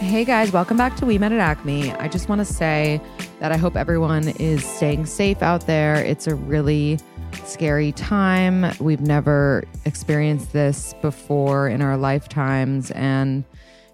[0.00, 1.90] Hey guys, welcome back to We Met at Acme.
[1.92, 3.00] I just want to say
[3.40, 5.94] that I hope everyone is staying safe out there.
[5.96, 6.98] It's a really
[7.44, 8.72] scary time.
[8.78, 12.90] We've never experienced this before in our lifetimes.
[12.90, 13.42] And,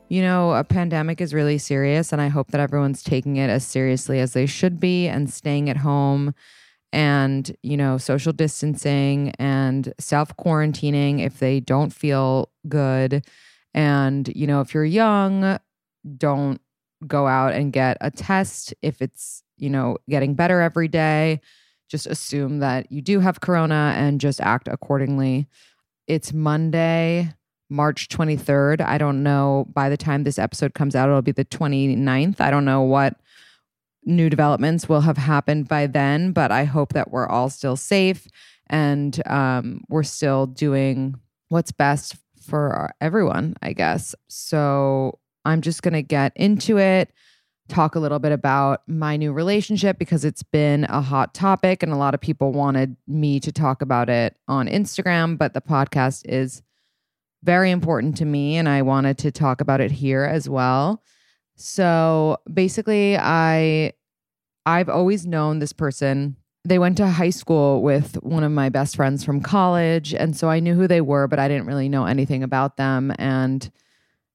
[0.09, 2.13] you know, a pandemic is really serious.
[2.13, 5.71] And I hope that everyone's taking it as seriously as they should be and staying
[5.71, 6.35] at home
[6.93, 13.25] and, you know, social distancing and self quarantining if they don't feel good.
[13.73, 15.59] And, you know, if you're young,
[16.17, 16.61] don't
[17.07, 21.41] go out and get a test if it's, you know, getting better every day.
[21.89, 25.47] Just assume that you do have corona and just act accordingly.
[26.07, 27.35] It's Monday,
[27.69, 28.81] March 23rd.
[28.81, 32.41] I don't know by the time this episode comes out it'll be the 29th.
[32.41, 33.17] I don't know what
[34.05, 38.27] new developments will have happened by then, but I hope that we're all still safe
[38.69, 41.15] and um, we're still doing
[41.49, 44.15] what's best for everyone, I guess.
[44.29, 47.13] So I'm just going to get into it,
[47.69, 51.93] talk a little bit about my new relationship because it's been a hot topic and
[51.93, 56.23] a lot of people wanted me to talk about it on Instagram, but the podcast
[56.29, 56.63] is
[57.43, 61.03] very important to me and I wanted to talk about it here as well.
[61.57, 63.93] So, basically I
[64.65, 66.37] I've always known this person.
[66.65, 70.49] They went to high school with one of my best friends from college and so
[70.49, 73.71] I knew who they were, but I didn't really know anything about them and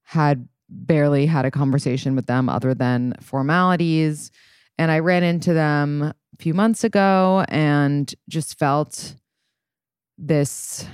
[0.03, 4.31] had barely had a conversation with them other than formalities.
[4.77, 9.15] And I ran into them a few months ago and just felt
[10.17, 10.87] this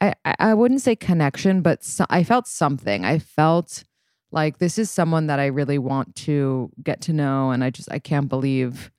[0.00, 3.04] I, I wouldn't say connection, but so, I felt something.
[3.04, 3.84] I felt
[4.30, 7.50] like this is someone that I really want to get to know.
[7.50, 8.90] And I just, I can't believe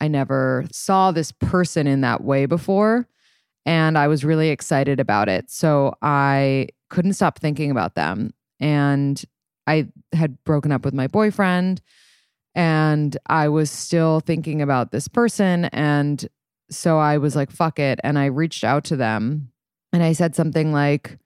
[0.00, 3.06] I never saw this person in that way before.
[3.64, 5.50] And I was really excited about it.
[5.50, 8.32] So I couldn't stop thinking about them.
[8.60, 9.22] And
[9.66, 11.80] I had broken up with my boyfriend
[12.54, 15.66] and I was still thinking about this person.
[15.66, 16.26] And
[16.70, 18.00] so I was like, fuck it.
[18.02, 19.50] And I reached out to them
[19.92, 21.18] and I said something like,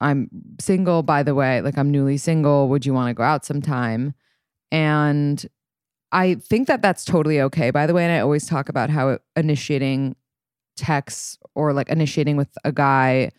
[0.00, 0.28] I'm
[0.60, 2.68] single, by the way, like I'm newly single.
[2.68, 4.14] Would you want to go out sometime?
[4.70, 5.44] And
[6.12, 8.04] I think that that's totally okay, by the way.
[8.04, 10.16] And I always talk about how initiating
[10.76, 13.30] texts or like initiating with a guy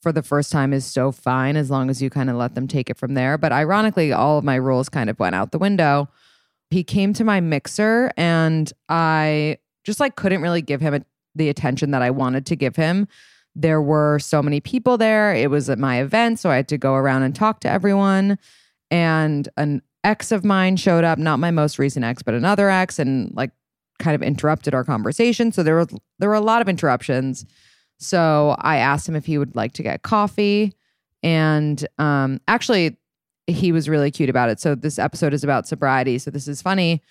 [0.00, 2.68] for the first time is so fine as long as you kind of let them
[2.68, 3.36] take it from there.
[3.36, 6.08] But ironically, all of my rules kind of went out the window.
[6.70, 11.00] He came to my mixer and I just like couldn't really give him a,
[11.34, 13.08] the attention that I wanted to give him.
[13.56, 15.34] There were so many people there.
[15.34, 18.38] It was at my event, so I had to go around and talk to everyone.
[18.90, 22.98] And an ex of mine showed up, not my most recent ex, but another ex,
[22.98, 23.50] and like
[23.98, 25.50] kind of interrupted our conversation.
[25.50, 25.88] So there was
[26.18, 27.44] there were a lot of interruptions.
[27.98, 30.72] So I asked him if he would like to get coffee.
[31.22, 32.96] And um, actually,
[33.46, 34.60] he was really cute about it.
[34.60, 36.18] So this episode is about sobriety.
[36.18, 37.02] So this is funny.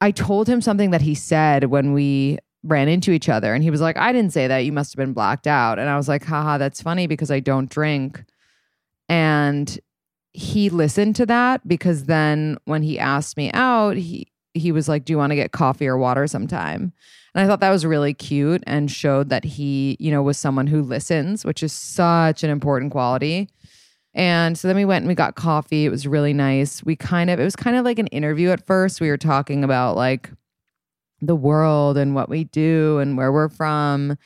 [0.00, 3.54] I told him something that he said when we ran into each other.
[3.54, 4.58] And he was like, I didn't say that.
[4.58, 5.78] You must have been blacked out.
[5.78, 8.24] And I was like, haha, that's funny because I don't drink.
[9.08, 9.78] And
[10.32, 15.04] he listened to that because then when he asked me out, he he was like,
[15.04, 16.92] Do you want to get coffee or water sometime?
[17.34, 20.68] And I thought that was really cute and showed that he, you know, was someone
[20.68, 23.48] who listens, which is such an important quality.
[24.14, 25.84] And so then we went and we got coffee.
[25.84, 26.84] It was really nice.
[26.84, 29.00] We kind of, it was kind of like an interview at first.
[29.00, 30.30] We were talking about like
[31.20, 34.16] the world and what we do and where we're from.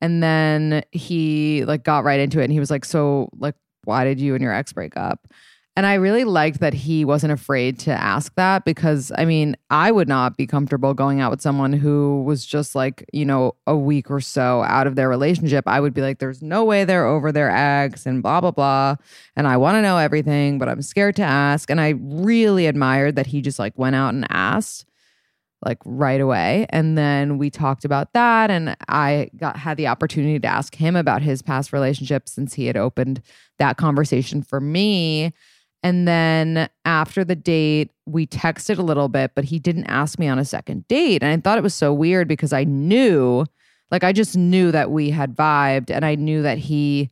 [0.00, 4.04] And then he like got right into it and he was like, So, like, why
[4.04, 5.26] did you and your ex break up?
[5.76, 9.90] And I really liked that he wasn't afraid to ask that because I mean, I
[9.90, 13.76] would not be comfortable going out with someone who was just like, you know, a
[13.76, 15.64] week or so out of their relationship.
[15.66, 18.94] I would be like, there's no way they're over their ex and blah, blah, blah.
[19.34, 21.68] And I want to know everything, but I'm scared to ask.
[21.70, 24.86] And I really admired that he just like went out and asked.
[25.64, 26.66] like right away.
[26.70, 30.94] And then we talked about that and I got had the opportunity to ask him
[30.94, 33.22] about his past relationship since he had opened
[33.58, 35.32] that conversation for me.
[35.84, 40.26] And then after the date, we texted a little bit, but he didn't ask me
[40.26, 41.22] on a second date.
[41.22, 43.44] And I thought it was so weird because I knew,
[43.90, 47.10] like, I just knew that we had vibed and I knew that he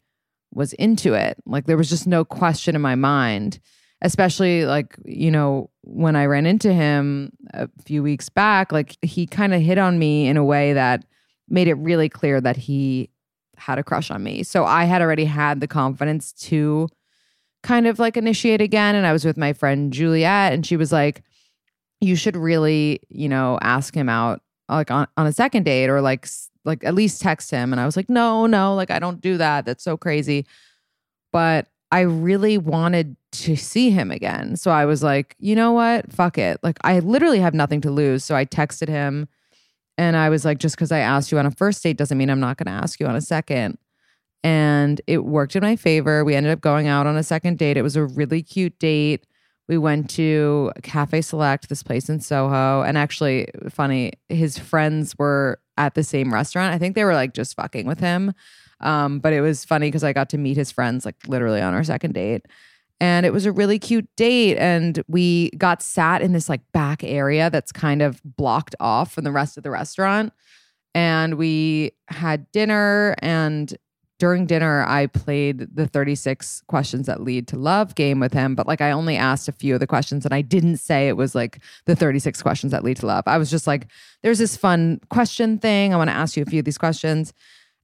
[0.54, 1.36] was into it.
[1.44, 3.60] Like, there was just no question in my mind
[4.02, 9.26] especially like you know when i ran into him a few weeks back like he
[9.26, 11.04] kind of hit on me in a way that
[11.48, 13.08] made it really clear that he
[13.56, 16.88] had a crush on me so i had already had the confidence to
[17.62, 20.92] kind of like initiate again and i was with my friend juliet and she was
[20.92, 21.22] like
[22.00, 26.00] you should really you know ask him out like on, on a second date or
[26.00, 26.26] like
[26.64, 29.36] like at least text him and i was like no no like i don't do
[29.36, 30.46] that that's so crazy
[31.32, 34.56] but I really wanted to see him again.
[34.56, 36.10] So I was like, you know what?
[36.10, 36.58] Fuck it.
[36.62, 38.24] Like, I literally have nothing to lose.
[38.24, 39.28] So I texted him
[39.98, 42.30] and I was like, just because I asked you on a first date doesn't mean
[42.30, 43.76] I'm not going to ask you on a second.
[44.44, 46.24] And it worked in my favor.
[46.24, 47.76] We ended up going out on a second date.
[47.76, 49.26] It was a really cute date.
[49.68, 52.82] We went to Cafe Select, this place in Soho.
[52.82, 56.74] And actually, funny, his friends were at the same restaurant.
[56.74, 58.32] I think they were like just fucking with him.
[58.80, 61.72] Um, but it was funny because I got to meet his friends like literally on
[61.72, 62.46] our second date.
[63.00, 64.58] And it was a really cute date.
[64.58, 69.24] And we got sat in this like back area that's kind of blocked off from
[69.24, 70.32] the rest of the restaurant.
[70.94, 73.14] And we had dinner.
[73.20, 73.74] And
[74.22, 78.54] during dinner, I played the 36 questions that lead to love game with him.
[78.54, 81.16] But like, I only asked a few of the questions and I didn't say it
[81.16, 83.24] was like the 36 questions that lead to love.
[83.26, 83.88] I was just like,
[84.22, 85.92] there's this fun question thing.
[85.92, 87.32] I want to ask you a few of these questions.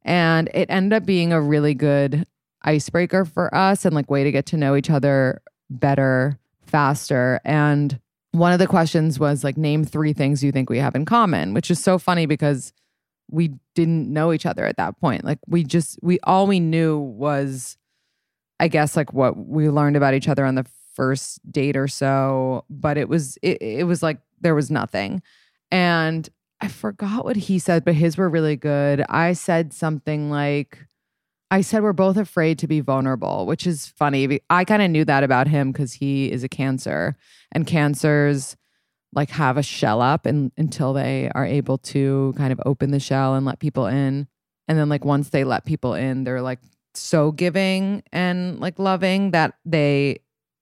[0.04, 2.24] And it ended up being a really good
[2.62, 7.40] icebreaker for us and like way to get to know each other better, faster.
[7.44, 7.98] And
[8.30, 11.52] one of the questions was like, name three things you think we have in common,
[11.52, 12.72] which is so funny because
[13.30, 15.24] we didn't know each other at that point.
[15.24, 17.76] Like we just, we all we knew was,
[18.60, 22.64] I guess, like what we learned about each other on the first date or so.
[22.68, 25.22] But it was, it, it was like there was nothing.
[25.70, 26.28] And
[26.60, 29.04] I forgot what he said, but his were really good.
[29.08, 30.86] I said something like,
[31.50, 34.40] I said we're both afraid to be vulnerable, which is funny.
[34.50, 37.16] I kind of knew that about him because he is a cancer,
[37.52, 38.54] and cancers
[39.12, 43.00] like have a shell up and until they are able to kind of open the
[43.00, 44.28] shell and let people in.
[44.66, 46.60] And then like once they let people in, they're like
[46.94, 50.18] so giving and like loving that they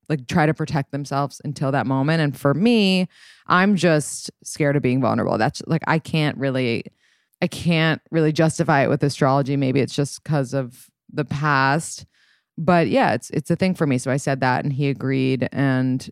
[0.08, 2.20] like try to protect themselves until that moment.
[2.20, 3.08] And for me,
[3.48, 5.38] I'm just scared of being vulnerable.
[5.38, 6.84] That's like I can't really
[7.42, 9.56] I can't really justify it with astrology.
[9.56, 12.06] Maybe it's just because of the past.
[12.56, 13.98] But yeah, it's it's a thing for me.
[13.98, 16.08] So I said that and he agreed and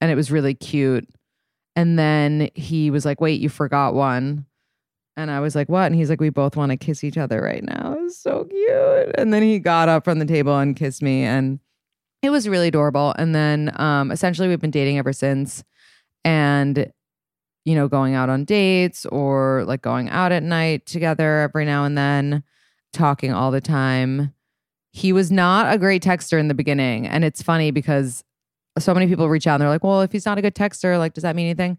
[0.00, 1.08] and it was really cute.
[1.78, 4.46] And then he was like, "Wait, you forgot one."
[5.16, 7.40] And I was like, "What?" And he's like, "We both want to kiss each other
[7.40, 9.14] right now." It was so cute.
[9.16, 11.60] And then he got up from the table and kissed me and
[12.22, 13.14] it was really adorable.
[13.16, 15.62] And then um, essentially, we've been dating ever since.
[16.24, 16.92] And,
[17.64, 21.84] you know, going out on dates or like going out at night together every now
[21.84, 22.42] and then,
[22.92, 24.34] talking all the time.
[24.90, 27.06] He was not a great texter in the beginning.
[27.06, 28.24] And it's funny because
[28.78, 30.98] so many people reach out and they're like, well, if he's not a good texter,
[30.98, 31.78] like, does that mean anything?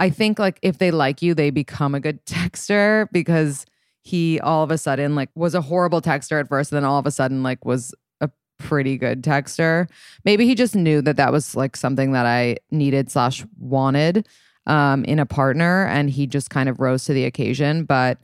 [0.00, 3.66] I think like if they like you, they become a good texter because
[4.02, 6.98] he all of a sudden like was a horrible texter at first and then all
[6.98, 9.88] of a sudden like was a pretty good texter.
[10.24, 14.28] Maybe he just knew that that was like something that I needed slash wanted
[14.66, 17.84] um, in a partner, and he just kind of rose to the occasion.
[17.84, 18.18] But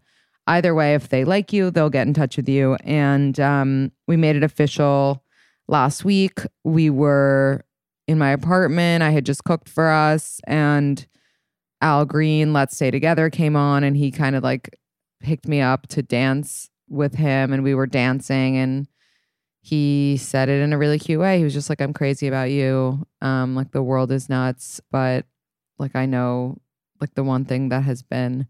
[0.47, 2.77] either way, if they like you, they'll get in touch with you.
[2.85, 5.23] And um, we made it official
[5.69, 6.41] last week.
[6.65, 7.65] We were
[8.11, 9.03] in my apartment.
[9.03, 11.07] I had just cooked for us, and
[11.81, 14.77] Al Green, Let's Stay Together, came on, and he kind of like
[15.21, 18.89] picked me up to dance with him, and we were dancing and
[19.63, 21.39] he said it in a really cute way.
[21.39, 23.07] He was just like, I'm crazy about you.
[23.21, 25.27] Um, like the world is nuts, but
[25.79, 26.57] like I know
[27.01, 28.47] like the one thing that has been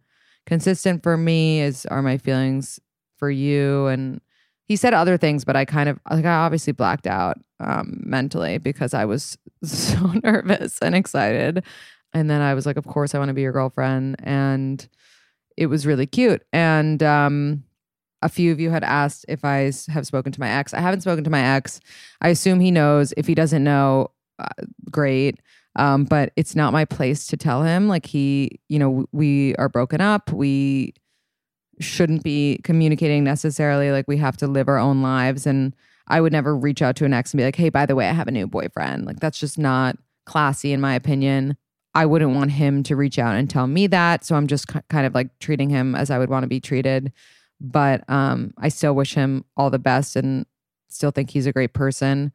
[0.46, 2.80] consistent for me is are my feelings
[3.16, 3.88] for you.
[3.88, 4.20] And
[4.70, 8.56] he said other things, but I kind of like I obviously blacked out um mentally
[8.58, 11.64] because I was so nervous and excited.
[12.12, 14.14] And then I was like, of course I want to be your girlfriend.
[14.22, 14.88] And
[15.56, 16.44] it was really cute.
[16.52, 17.64] And um
[18.22, 20.72] a few of you had asked if I have spoken to my ex.
[20.72, 21.80] I haven't spoken to my ex.
[22.20, 23.12] I assume he knows.
[23.16, 24.46] If he doesn't know, uh,
[24.88, 25.40] great.
[25.74, 27.88] Um, but it's not my place to tell him.
[27.88, 30.32] Like he, you know, we are broken up.
[30.32, 30.94] We
[31.80, 33.90] shouldn't be communicating necessarily.
[33.90, 35.46] Like we have to live our own lives.
[35.46, 35.74] And
[36.06, 38.08] I would never reach out to an ex and be like, hey, by the way,
[38.08, 39.06] I have a new boyfriend.
[39.06, 39.96] Like that's just not
[40.26, 41.56] classy in my opinion.
[41.94, 44.24] I wouldn't want him to reach out and tell me that.
[44.24, 46.60] So I'm just ki- kind of like treating him as I would want to be
[46.60, 47.12] treated.
[47.60, 50.46] But um, I still wish him all the best and
[50.88, 52.32] still think he's a great person,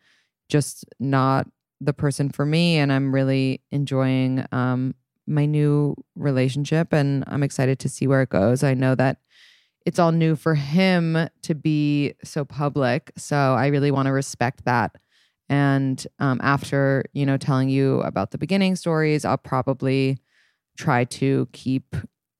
[0.50, 1.48] just not
[1.80, 2.78] the person for me.
[2.78, 4.94] And I'm really enjoying um,
[5.28, 8.64] my new relationship and I'm excited to see where it goes.
[8.64, 9.18] I know that
[9.86, 13.12] it's all new for him to be so public.
[13.15, 14.96] So I really want to respect that.
[15.48, 20.18] And um, after, you know, telling you about the beginning stories, I'll probably
[20.77, 21.96] try to keep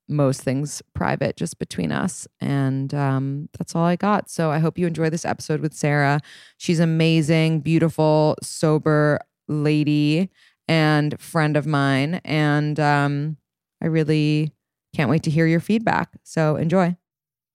[0.08, 2.28] most things private just between us.
[2.40, 4.30] And um, that's all I got.
[4.30, 6.22] So I hope you enjoy this episode with Sarah.
[6.58, 10.30] She's amazing, beautiful, sober lady
[10.68, 12.22] and friend of mine.
[12.26, 13.38] And um,
[13.82, 14.52] I really
[14.96, 16.10] can't wait to hear your feedback.
[16.24, 16.98] So enjoy.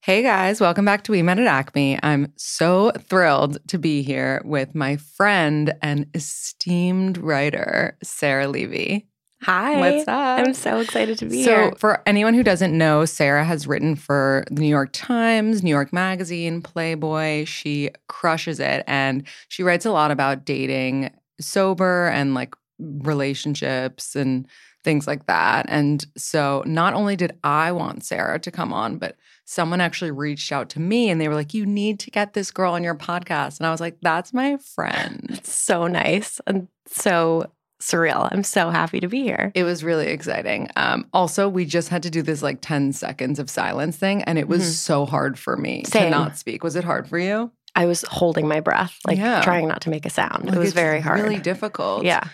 [0.03, 1.99] Hey guys, welcome back to We Met at Acme.
[2.03, 9.07] I'm so thrilled to be here with my friend and esteemed writer, Sarah Levy.
[9.43, 9.79] Hi.
[9.79, 10.39] What's up?
[10.39, 11.71] I'm so excited to be so, here.
[11.73, 15.69] So, for anyone who doesn't know, Sarah has written for the New York Times, New
[15.69, 17.45] York Magazine, Playboy.
[17.45, 18.85] She crushes it.
[18.87, 21.11] And she writes a lot about dating
[21.43, 24.49] sober and like relationships and
[24.85, 25.67] things like that.
[25.69, 30.53] And so, not only did I want Sarah to come on, but someone actually reached
[30.53, 32.95] out to me and they were like, You need to get this girl on your
[32.95, 33.59] podcast.
[33.59, 35.27] And I was like, That's my friend.
[35.31, 37.51] It's so nice and so
[37.83, 38.29] surreal.
[38.31, 39.53] I'm so happy to be here.
[39.55, 40.69] It was really exciting.
[40.77, 44.39] Um, also, we just had to do this like 10 seconds of silence thing, and
[44.39, 44.73] it was Mhm.
[44.75, 46.63] so hard for me to not speak.
[46.63, 47.51] Was it hard for you?
[47.75, 49.41] I was holding my breath, like Yeah.
[49.43, 50.45] trying not to make a sound.
[50.47, 51.21] Like, it was very hard.
[51.21, 52.05] Really difficult.
[52.05, 52.25] Yeah.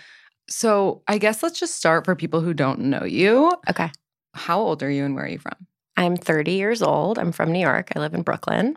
[0.48, 3.50] So I guess let's just start for people who don't know you.
[3.68, 3.90] Okay.
[4.34, 5.54] How old are you and where are you from?
[5.96, 7.18] I'm 30 years old.
[7.18, 7.90] I'm from New York.
[7.96, 8.76] I live in Brooklyn.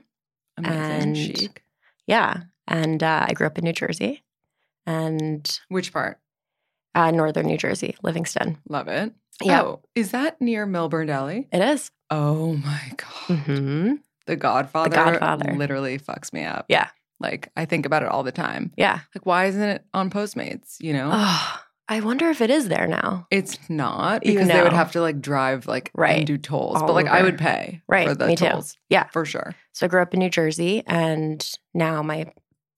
[0.58, 0.78] Amazing.
[0.80, 1.64] And- Chic.
[2.08, 2.44] Yeah.
[2.68, 4.24] And uh, I grew up in New Jersey
[4.86, 6.20] and Which part?
[6.96, 8.58] uh, northern New Jersey, Livingston.
[8.68, 9.14] Love it.
[9.44, 9.62] Yeah.
[9.62, 11.48] Oh, is that near Millburn Deli?
[11.52, 11.92] It is.
[12.10, 13.38] Oh my God.
[13.38, 13.94] Mm-hmm.
[14.26, 14.90] The Godfather.
[14.90, 15.54] Godfather.
[15.56, 16.66] Literally fucks me up.
[16.70, 16.90] Yeah.
[17.20, 18.72] Like I think about it all the time.
[18.78, 19.00] Yeah.
[19.16, 20.78] Like, why isn't it on Postmates?
[20.80, 21.10] You know?
[21.12, 23.28] Oh, I wonder if it is there now.
[23.32, 26.18] It's not You because they would have to like drive like Right.
[26.20, 26.78] and do tolls.
[26.80, 28.46] All but like I would pay Right, for the me too.
[28.46, 28.78] tolls.
[28.90, 29.06] Yeah.
[29.12, 29.56] For sure.
[29.74, 32.32] So I grew up in New Jersey and now my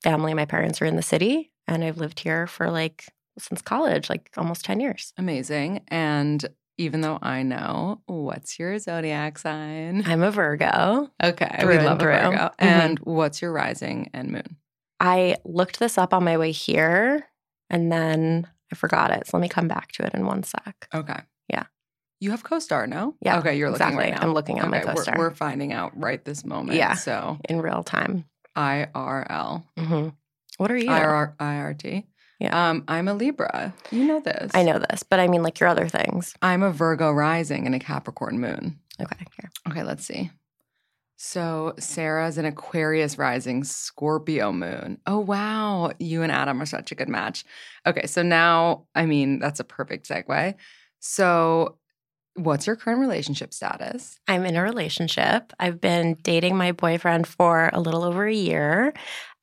[0.03, 3.05] family, my parents are in the city and I've lived here for like
[3.37, 5.13] since college, like almost 10 years.
[5.17, 5.81] Amazing.
[5.87, 6.45] And
[6.81, 10.03] even though I know what's your zodiac sign?
[10.05, 11.09] I'm a Virgo.
[11.23, 11.57] Okay.
[11.59, 12.11] Through we and love a through.
[12.11, 12.37] Virgo.
[12.37, 12.51] Mhm.
[12.59, 14.57] And what's your rising and moon?
[14.99, 17.25] I looked this up on my way here
[17.69, 19.27] and then I forgot it.
[19.27, 20.87] So let me come back to it in one sec.
[20.93, 21.19] Okay.
[21.49, 21.63] Yeah.
[22.19, 23.15] You have co-star, no?
[23.21, 24.21] Yeah, Okay, you're looking right now.
[24.21, 25.15] I'm looking my Okay, we're- co-star.
[25.17, 26.77] We're, finding out right this moment.
[26.77, 26.93] Yeah.
[26.93, 28.25] So In real time.
[28.55, 29.63] IRL.
[29.77, 30.09] hmm
[30.57, 30.91] What are you?
[30.91, 32.05] IR, IRT.
[32.41, 32.69] Yeah.
[32.69, 33.73] Um, I'm a Libra.
[33.91, 34.51] You know this.
[34.55, 36.33] I know this, but I mean like your other things.
[36.41, 38.79] I'm a Virgo rising and a Capricorn moon.
[38.99, 39.25] Okay.
[39.39, 39.51] Here.
[39.69, 40.31] Okay, let's see.
[41.17, 44.97] So Sarah's an Aquarius rising, Scorpio moon.
[45.05, 47.45] Oh wow, you and Adam are such a good match.
[47.85, 50.55] Okay, so now I mean that's a perfect segue.
[51.01, 51.79] So,
[52.35, 54.19] what's your current relationship status?
[54.27, 55.53] I'm in a relationship.
[55.59, 58.93] I've been dating my boyfriend for a little over a year,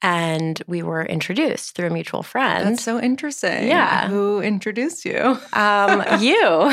[0.00, 2.66] and we were introduced through a mutual friend.
[2.66, 3.66] That's so interesting.
[3.68, 4.08] Yeah.
[4.08, 5.38] who introduced you?
[5.52, 6.72] um, you.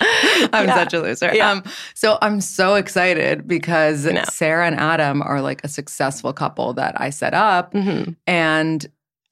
[0.00, 0.74] I'm Yeah.
[0.74, 1.30] such a loser.
[1.34, 1.50] Yeah.
[1.52, 1.62] Um,
[1.94, 4.24] so I'm so excited because know.
[4.30, 7.72] Sarah and Adam are like a successful couple that I set up.
[7.74, 8.16] Mhm.
[8.26, 8.86] And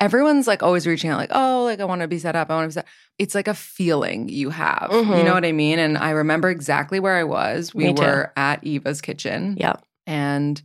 [0.05, 2.51] everyone's like always reaching out, like, oh, like I want to be set up.
[2.51, 2.87] I want to be set.
[3.19, 4.89] It's like a feeling you have.
[4.93, 5.25] You Mhm.
[5.25, 5.79] know what I mean?
[5.79, 7.75] And I remember exactly where I was.
[7.75, 9.57] We were at Eva's kitchen.
[9.59, 9.77] Yeah.
[10.07, 10.61] And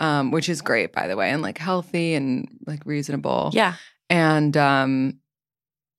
[0.00, 3.50] um, which is great, by the way, and like healthy and like reasonable.
[3.52, 3.74] Yeah.
[4.08, 5.18] And um,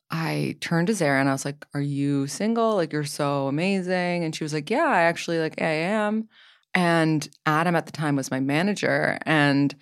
[0.10, 2.76] I turned to Sarah and I was like, Are you single?
[2.76, 4.24] Like, you're so amazing.
[4.24, 6.30] And she was like, Yeah, I actually like I am.
[6.74, 9.18] And Adam at the time was my manager.
[9.26, 9.76] And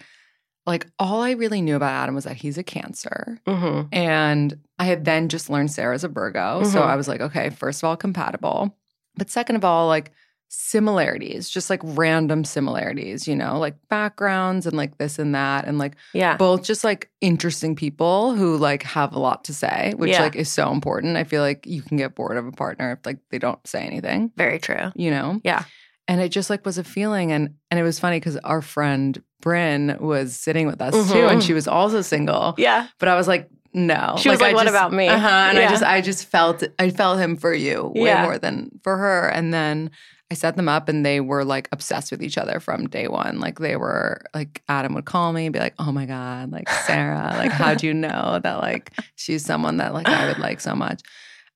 [0.67, 3.39] like all I really knew about Adam was that he's a cancer.
[3.47, 6.63] hmm And I had then just learned Sarah's a Virgo.
[6.63, 6.85] So Mhm.
[6.85, 8.77] I was like, okay, first of all, compatible.
[9.15, 10.11] But second of all, like
[10.49, 15.65] similarities, just like random similarities, you know, like backgrounds and like this and that.
[15.65, 16.35] And like Yeah.
[16.37, 20.23] both just like interesting people who like have a lot to say, which Yeah.
[20.23, 21.17] like is so important.
[21.17, 23.81] I feel like you can get bored of a partner if like they don't say
[23.85, 24.91] anything, Very true.
[24.95, 25.39] you know?
[25.43, 25.63] Yeah.
[26.07, 27.31] And it just like was a feeling.
[27.31, 31.13] And and it was funny because our friend Bryn was sitting with us too.
[31.13, 31.31] Mhm.
[31.31, 32.55] And she was also single.
[32.57, 32.87] Yeah.
[32.99, 34.15] But I was like, no.
[34.17, 35.27] She was like, I "What just- about me?" Uh-huh.
[35.27, 38.23] And I just I just felt I felt him for you way Yeah.
[38.23, 39.27] more than for her.
[39.29, 39.91] And then
[40.31, 43.39] I set them up and they were like obsessed with each other from day one.
[43.39, 46.67] Like they were like Adam would call me and be like, Oh my God, like
[46.69, 50.73] Sarah, like how'd you know that like she's someone that like I would like so
[50.75, 51.01] much?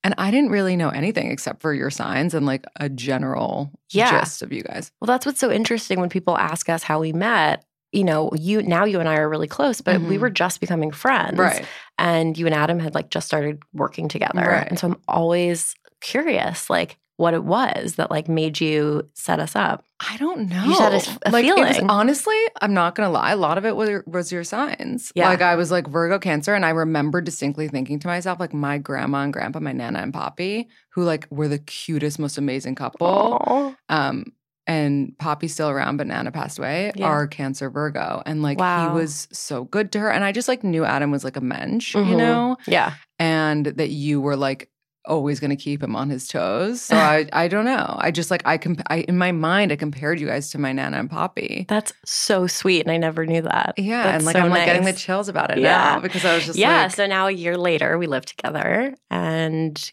[0.03, 4.19] And I didn't really know anything except for your signs and like a general Yeah.
[4.21, 4.91] gist of you guys.
[5.00, 7.63] Well, that's what's so interesting when people ask us how we met.
[7.91, 10.19] You know, you now you and I are really close, but we Mhm.
[10.21, 11.38] were just becoming friends.
[11.38, 11.65] Right.
[11.98, 14.41] And you and Adam had like just started working together.
[14.41, 14.67] Right.
[14.67, 19.55] And so I'm always curious, like what it was that like made you set us
[19.55, 19.83] up.
[20.10, 20.63] I don't know.
[20.65, 20.93] just had
[21.25, 23.31] a a like, it was- honestly, I'm not gonna lie.
[23.31, 25.12] A lot of it was, was your signs.
[25.13, 25.27] Yeah.
[25.29, 28.79] Like I was like Virgo Cancer, and I remember distinctly thinking to myself, like my
[28.79, 33.05] grandma and grandpa, my nana and poppy, who like were the cutest, most amazing couple.
[33.07, 33.75] Aw.
[33.89, 34.25] Um,
[34.67, 36.91] and Poppy's still around, but Nana passed away.
[36.95, 37.05] Yeah.
[37.07, 38.89] Are Cancer Virgo, and like Wow.
[38.89, 41.41] he was so good to her, and I just like knew Adam was like a
[41.41, 42.17] mensch, you Mhm.
[42.17, 42.93] know, Yeah.
[43.19, 44.69] and that you were like
[45.07, 46.79] always going to keep him on his toes.
[46.79, 47.95] So I, I don't know.
[47.99, 50.71] I just like I, comp- I in my mind I compared you guys to my
[50.73, 51.65] Nana and Poppy.
[51.67, 52.81] That's so sweet.
[52.81, 53.73] And I never knew that.
[53.77, 55.95] Yeah, That's and like so I'm like getting the chills about it Yeah.
[55.95, 56.83] now because I was just yeah.
[56.83, 59.91] like, so now a year later, we live together and,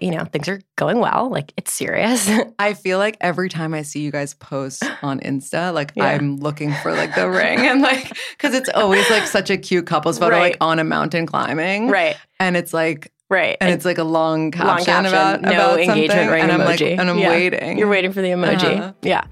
[0.00, 1.30] you know, things are going well.
[1.30, 2.28] Like it's serious.
[2.58, 6.06] I feel like every time I see you guys post on Insta, like Yeah.
[6.06, 9.86] I'm looking for like the ring and like because it's always like such a cute
[9.86, 10.52] couples photo Right.
[10.52, 12.16] like on a mountain climbing, right.
[12.40, 13.56] And it's like Right.
[13.60, 16.58] and it's like a long caption, caption, about no about engagement something, ring and I'm
[16.60, 16.98] like emoji.
[16.98, 17.28] and I'm Yeah.
[17.30, 17.78] waiting.
[17.78, 18.78] You're waiting for the emoji.
[18.78, 18.92] Uh-huh.
[19.02, 19.24] Yeah.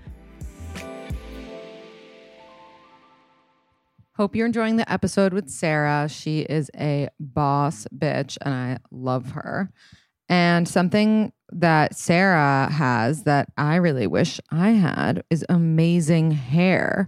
[4.17, 6.09] Hope you're enjoying the episode with Sarah.
[6.09, 9.71] She is a boss bitch and I love her.
[10.33, 17.07] And something that Sarah has that I really wish I had is amazing hair.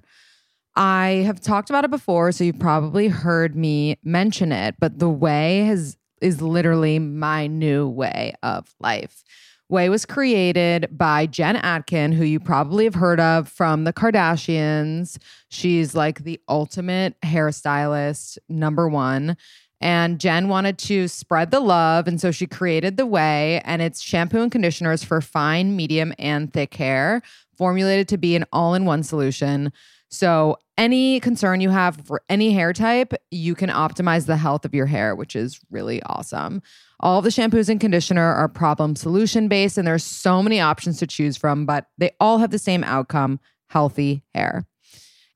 [0.76, 5.08] I have talked about it before, so you've probably heard me mention it, but the
[5.08, 9.24] Ouai has is literally my new way of life.
[9.72, 15.16] Ouai was created by Jen Atkin, who you probably have heard of from the Kardashians.
[15.48, 19.38] She's like the ultimate hairstylist, number one.
[19.84, 22.08] And Jen wanted to spread the love.
[22.08, 26.50] And so she created The Ouai, and it's shampoo and conditioners for fine, medium, and
[26.50, 27.20] thick hair,
[27.58, 29.70] formulated to be an all in one solution.
[30.08, 34.74] So, any concern you have for any hair type, you can optimize the health of
[34.74, 36.62] your hair, which is really awesome.
[37.00, 41.06] All the shampoos and conditioner are problem solution based, and there's so many options to
[41.06, 44.64] choose from, but they all have the same outcome healthy hair.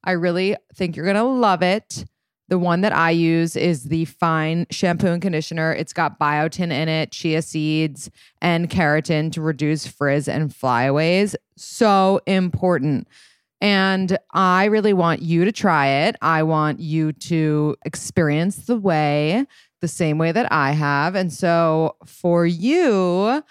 [0.04, 2.04] I really think you're gonna love it.
[2.48, 5.72] The one that I use is the fine shampoo and conditioner.
[5.72, 11.36] It's got biotin in it, chia seeds, and keratin to reduce frizz and flyaways.
[11.56, 13.06] So important.
[13.60, 16.16] And I really want you to try it.
[16.22, 19.46] I want you to experience the Ouai
[19.80, 21.14] the same way that I have.
[21.14, 23.42] And so for you,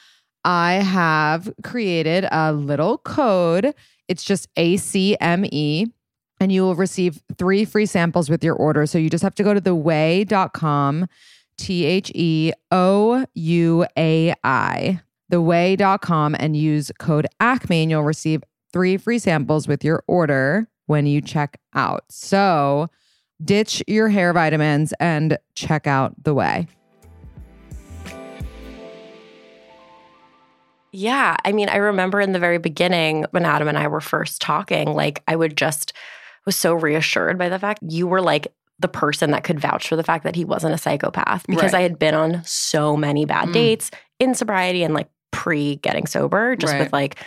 [0.43, 3.75] I have created a little code.
[4.07, 5.91] It's just ACME
[6.39, 8.85] and you will receive three free samples with your order.
[8.85, 11.07] So you just have to go to theouai.com,
[11.57, 18.43] T H E O U A I, theouai.com, and use code ACME, and you'll receive
[18.71, 22.03] three free samples with your order when you check out.
[22.09, 22.89] So
[23.43, 26.67] ditch your hair vitamins and check out the Ouai.
[30.91, 31.35] Yeah.
[31.45, 34.93] I mean, I remember in the very beginning when Adam and I were first talking,
[34.93, 35.93] like I would just
[36.47, 38.47] was so reassured by the fact you were like
[38.79, 41.79] the person that could vouch for the fact that he wasn't a psychopath because Right.
[41.79, 43.53] I had been on so many bad Mm.
[43.53, 46.79] dates in sobriety and like pre getting sober, just Right.
[46.81, 47.17] with like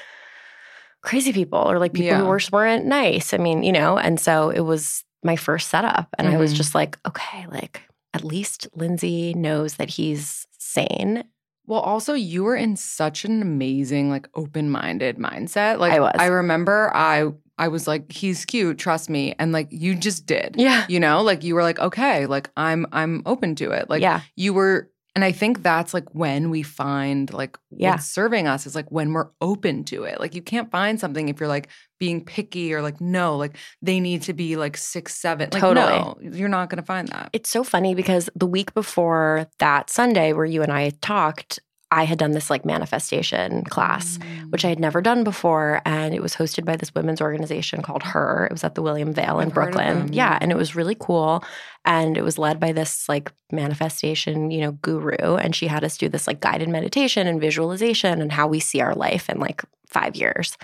[1.03, 2.19] crazy people or like people Yeah.
[2.19, 3.33] who were, weren't nice.
[3.33, 6.09] I mean, you know, and so it was my first setup.
[6.19, 6.57] And I was Mhm.
[6.57, 7.83] just like, okay, like
[8.15, 11.25] at least Lindsey knows that he's sane.
[11.67, 15.79] Well, also you were in such an amazing, like open-minded mindset.
[15.79, 16.13] Like I was.
[16.19, 19.35] I remember I I was like, he's cute, trust me.
[19.39, 20.57] And like you just did.
[20.59, 20.87] Yeah.
[20.89, 23.91] You know, like you were like, okay, like I'm I'm open to it.
[23.91, 24.23] Like yeah.
[24.35, 27.91] you were and I think that's like when we find like Yeah.
[27.91, 30.21] what's serving us is like when we're open to it.
[30.21, 31.69] Like you can't find something if you're like
[31.99, 35.51] being picky or like no, like they need to be like six, seven.
[35.53, 35.87] Like Totally.
[35.99, 37.29] no, you're not gonna find that.
[37.35, 41.59] It's so funny because the week before that Sunday where you and I talked,
[41.93, 44.51] I had done this like manifestation class, Mm.
[44.53, 45.83] which I had never done before.
[45.85, 48.47] And it was hosted by this women's organization called Her.
[48.47, 50.13] It was at the William Vale in I've Brooklyn.
[50.13, 50.39] yeah.
[50.41, 51.43] And it was really cool.
[51.85, 55.37] And it was led by this like manifestation, you know, guru.
[55.37, 58.81] And she had us do this like guided meditation and visualization and how we see
[58.81, 60.57] our life in like five years.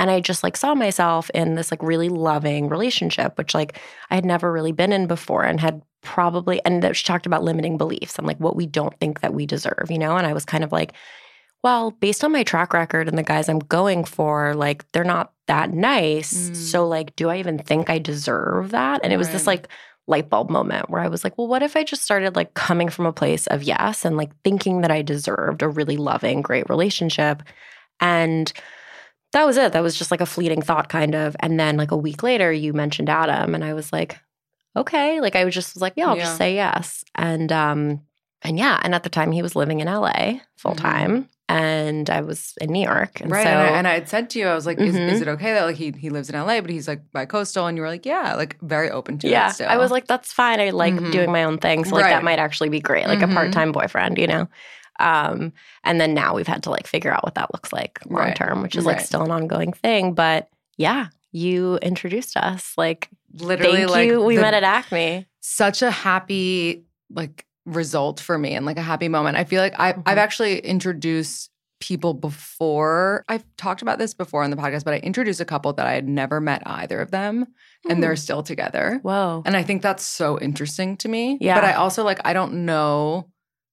[0.00, 3.78] And I just like saw myself in this like really loving relationship, which like
[4.10, 7.42] I had never really been in before and had probably, and that she talked about
[7.42, 10.16] limiting beliefs and like what we don't think that we deserve, you know?
[10.16, 10.92] And I was kind of like,
[11.62, 15.32] well, based on my track record and the guys I'm going for, like they're not
[15.48, 16.50] that nice.
[16.50, 16.56] Mm.
[16.56, 19.00] So like, do I even think I deserve that?
[19.02, 19.68] And it was this like
[20.06, 22.88] light bulb moment where I was like, well, what if I just started like coming
[22.88, 26.68] from a place of yes and like thinking that I deserved a really loving, great
[26.68, 27.42] relationship.
[28.00, 28.52] And
[29.32, 29.72] that was it.
[29.72, 31.36] That was just like a fleeting thought, kind of.
[31.40, 34.18] And then like a week later, you mentioned Adam, and I was like,
[34.76, 35.20] okay.
[35.20, 36.24] Like I was just was like, yeah, I'll Yeah.
[36.24, 37.04] just say yes.
[37.14, 38.02] And um,
[38.42, 42.20] and yeah, and at the time he was living in LA full time, and I
[42.20, 43.20] was in New York.
[43.20, 43.42] And right.
[43.44, 45.08] so and, I, and I had said to you, I was like, is, Mhm.
[45.08, 47.66] is it okay that like he he lives in LA, but he's like bi-coastal?
[47.66, 49.54] And you were like, yeah, like very open to yeah, it.
[49.54, 49.68] Still.
[49.68, 50.60] I was like, that's fine.
[50.60, 51.10] I like Mhm.
[51.12, 51.84] doing my own thing.
[51.84, 52.10] So like Right.
[52.10, 54.48] that might actually be great, like a part time boyfriend, you know.
[55.00, 55.52] Um,
[55.84, 58.36] and then now we've had to like figure out what that looks like long Right.
[58.36, 59.06] term, which is like Right.
[59.06, 60.12] still an ongoing thing.
[60.12, 62.72] But yeah, you introduced us.
[62.76, 63.08] Like,
[63.40, 64.22] literally thank like you.
[64.22, 65.26] We the- met at Acme.
[65.40, 69.36] such a happy like result for me and like a happy moment.
[69.36, 70.02] I feel like I, Mhm.
[70.06, 73.24] I've actually introduced people before.
[73.28, 75.92] I've talked about this before on the podcast, but I introduced a couple that I
[75.92, 77.46] had never met either of them,
[77.88, 78.98] and they're still together.
[79.02, 79.42] Whoa.
[79.46, 81.38] And I think that's so interesting to me.
[81.40, 81.54] Yeah.
[81.54, 83.28] But I also like I don't know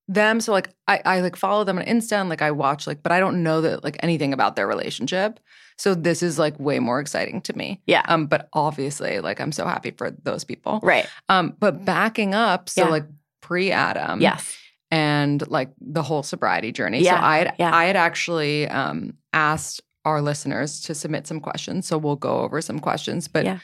[0.08, 0.40] them.
[0.40, 3.12] So like I, I like follow them on Insta and like I watch like, but
[3.12, 5.40] I don't know that like anything about their relationship.
[5.78, 7.82] So this is like way more exciting to me.
[7.86, 8.04] Yeah.
[8.08, 10.80] Um, but obviously, like I'm so happy for those people.
[10.84, 11.06] Right.
[11.30, 12.90] Um, but backing up, so Yeah.
[12.90, 13.06] like
[13.42, 14.56] pre Adam, yes.
[14.92, 17.02] and like the whole sobriety journey.
[17.04, 17.76] Yeah, So I had yeah.
[17.76, 21.88] I had actually um asked our listeners to submit some questions.
[21.88, 23.60] So we'll go over some questions, but Yeah.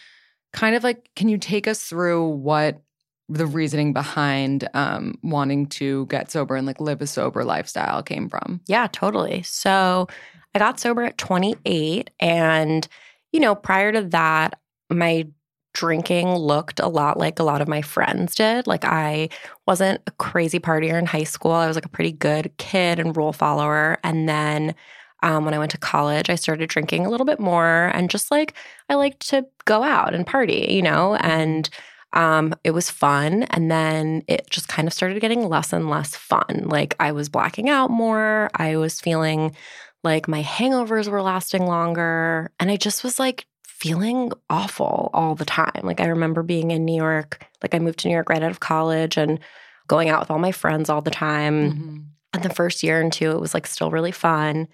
[0.54, 2.82] kind of like, can you take us through what
[3.30, 8.28] the reasoning behind um wanting to get sober and like live a sober lifestyle came
[8.28, 8.60] from?
[8.68, 9.44] Yeah, totally.
[9.44, 10.08] So
[10.54, 12.10] I got sober at 28.
[12.20, 12.88] And,
[13.32, 14.60] you know, prior to that,
[14.90, 15.28] my
[15.74, 18.68] drinking looked a lot like a lot of my friends did.
[18.68, 19.30] Like, I
[19.66, 21.52] wasn't a crazy partier in high school.
[21.52, 23.98] I was like a pretty good kid and rule follower.
[24.04, 24.76] And then
[25.24, 28.32] um, when I went to college, I started drinking a little bit more and just
[28.32, 28.54] like
[28.90, 31.70] I liked to go out and party, you know, and
[32.14, 33.44] um, it was fun.
[33.44, 36.66] And then it just kind of started getting less and less fun.
[36.68, 38.50] Like I was blacking out more.
[38.56, 39.56] I was feeling
[40.04, 42.52] like my hangovers were lasting longer.
[42.60, 45.82] And I just was like feeling awful all the time.
[45.84, 48.52] Like I remember being in New York, like I moved to New York right out
[48.52, 49.40] of college and
[49.88, 51.72] going out with all my friends all the time.
[51.72, 52.06] Mhm.
[52.34, 54.68] And the first year and two, it was like still really fun.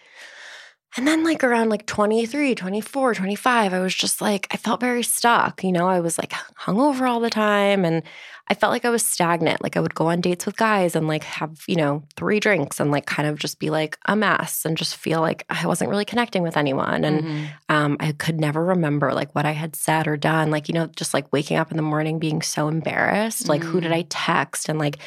[0.95, 5.03] And then, like around like 23, 24, 25, I was just like, I felt very
[5.03, 5.63] stuck.
[5.63, 8.01] You know, I was like hungover all the time and
[8.47, 9.61] I felt like I was stagnant.
[9.61, 12.79] Like I would go on dates with guys and like have, you know, three drinks
[12.79, 15.89] and like kind of just be like a mess and just feel like I wasn't
[15.91, 17.03] really connecting with anyone.
[17.03, 17.49] And Mhm.
[17.69, 20.49] um, I could never remember like what I had said or done.
[20.49, 23.49] Like, you know, just like waking up in the morning being so embarrassed.
[23.49, 24.67] Like, who did I text?
[24.69, 24.97] And like,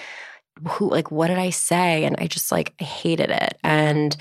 [0.68, 2.04] who, like, what did I say?
[2.04, 3.58] And I just like, I hated it.
[3.64, 4.14] And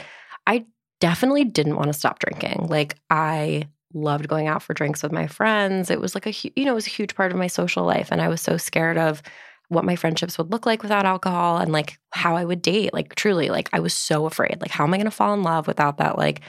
[0.48, 0.66] I
[1.00, 2.68] definitely didn't want to stop drinking.
[2.70, 5.90] Like, I loved going out for drinks with my friends.
[5.90, 8.10] It was like a, you know, it was a huge part of my social life.
[8.12, 9.22] And I was so scared of
[9.70, 12.94] what my friendships would look like without alcohol and like how I would date.
[12.94, 14.58] Like, truly, like, I was so afraid.
[14.62, 16.42] Like, how am I going to fall in love without that, like,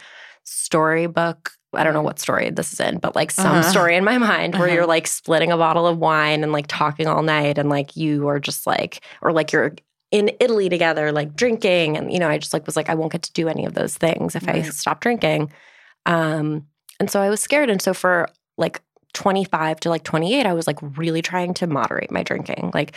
[0.45, 1.53] storybook?
[1.73, 3.63] I don't know what story this is in, but like some Uh-huh.
[3.63, 4.75] story in my mind where Uh-huh.
[4.75, 8.27] you're like splitting a bottle of wine and like talking all night and like you
[8.27, 9.77] are just like, or like you're
[10.11, 11.97] in Italy together, like drinking.
[11.97, 13.75] And, you know, I just like was like, I won't get to do any of
[13.75, 15.53] those things if I stop drinking.
[16.07, 16.67] Um,
[16.99, 17.71] and so I was scared.
[17.71, 18.83] And so for like
[19.15, 22.97] 25 to like 28, I was like really trying to moderate my drinking, like,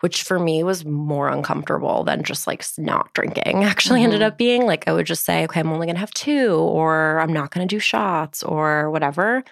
[0.00, 4.26] which for me was more uncomfortable than just like not drinking actually ended Mhm.
[4.26, 4.66] up being.
[4.66, 7.50] Like, I would just say, okay, I'm only going to have two, or I'm not
[7.50, 9.42] going to do shots, or whatever.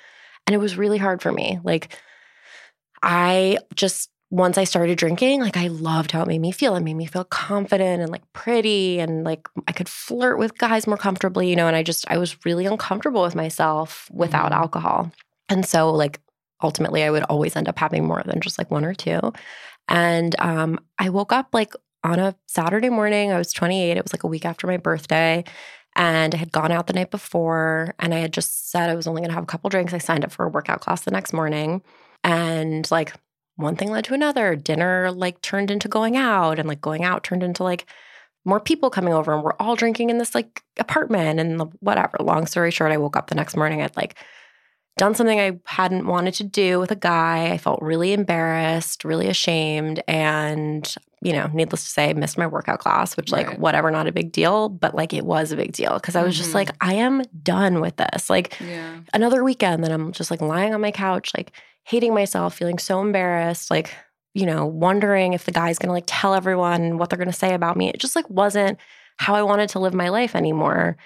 [0.46, 1.58] And it was really hard for me.
[1.64, 1.96] Like,
[3.02, 6.74] I just, once I started drinking, like I loved how it made me feel.
[6.76, 10.86] It made me feel confident and like pretty and like I could flirt with guys
[10.86, 14.56] more comfortably, you know, and I just I was really uncomfortable with myself without Mhm.
[14.56, 15.12] alcohol.
[15.48, 16.20] And so like
[16.62, 19.32] ultimately I would always end up having more than just like one or two.
[19.88, 23.32] And um I woke up like on a Saturday morning.
[23.32, 23.96] I was 28.
[23.96, 25.44] It was like a week after my birthday.
[25.96, 29.06] And I had gone out the night before and I had just said I was
[29.06, 29.94] only gonna have a couple drinks.
[29.94, 31.82] I signed up for a workout class the next morning.
[32.24, 33.14] And like
[33.56, 34.56] one thing led to another.
[34.56, 37.86] Dinner like turned into going out, and like going out turned into like
[38.44, 42.16] more people coming over, and we're all drinking in this like apartment and whatever.
[42.20, 43.80] Long story short, I woke up the next morning.
[43.82, 44.16] I'd like
[44.96, 47.50] done something I hadn't wanted to do with a guy.
[47.50, 52.46] I felt really embarrassed, really ashamed, and you know, needless to say, I missed my
[52.46, 53.58] workout class, which like Right.
[53.58, 56.36] whatever, not a big deal, but like it was a big deal because I was
[56.36, 56.54] just Mhm.
[56.54, 58.28] like, I am done with this.
[58.28, 58.96] Like Yeah.
[59.14, 61.52] another weekend that I'm just like lying on my couch, like
[61.84, 63.94] hating myself, feeling so embarrassed, like,
[64.34, 67.76] you know, wondering if the guy's gonna like tell everyone what they're gonna say about
[67.76, 67.88] me.
[67.90, 68.78] It just like wasn't
[69.18, 70.96] how I wanted to live my life anymore.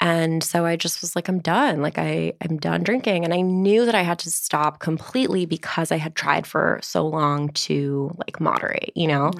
[0.00, 1.80] And so I just was like, I'm done.
[1.80, 3.24] Like I, I'm done drinking.
[3.24, 7.06] And I knew that I had to stop completely because I had tried for so
[7.06, 9.30] long to like moderate, you know?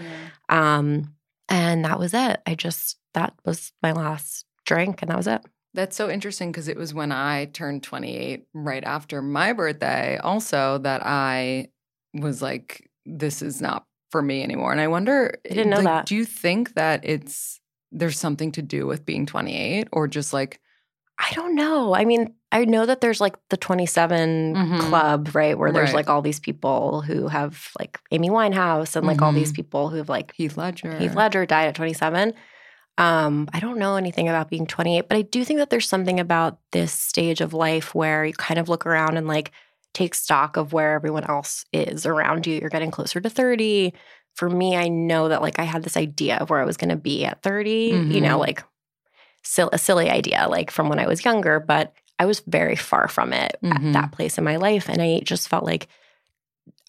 [0.48, 1.14] Um,
[1.48, 2.40] and that was it.
[2.46, 5.42] I just that was my last drink and that was it.
[5.74, 10.78] That's so interesting because it was when I turned 28, right after my birthday, also
[10.78, 11.68] that I
[12.14, 14.72] was like, this is not for me anymore.
[14.72, 16.06] And I wonder, I didn't know like, that.
[16.06, 17.58] Do you think that it's
[17.90, 20.60] there's something to do with being 28 or just like,
[21.18, 21.94] I don't know.
[21.94, 24.80] I mean, I know that there's like the 27 Mhm.
[24.80, 25.58] club, right?
[25.58, 25.96] Where there's Right.
[26.06, 29.56] like all these people who have like Amy Winehouse and like all these Mhm.
[29.56, 30.96] people who have like Heath Ledger?
[30.98, 32.34] Heath Ledger died at 27.
[32.98, 36.20] Um, I don't know anything about being 28, but I do think that there's something
[36.20, 39.50] about this stage of life where you kind of look around and like
[39.94, 42.58] take stock of where everyone else is around you.
[42.60, 43.94] You're getting closer to 30.
[44.34, 46.90] For me, I know that like I had this idea of where I was going
[46.90, 48.40] to be at 30, you know, Mhm.
[48.40, 48.64] like
[49.44, 53.08] sil- a silly idea like from when I was younger, but I was very far
[53.08, 53.74] from it Mhm.
[53.88, 54.88] at that place in my life.
[54.88, 55.88] And I just felt like